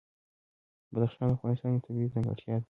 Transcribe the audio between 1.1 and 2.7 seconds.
د افغانستان یوه طبیعي ځانګړتیا ده.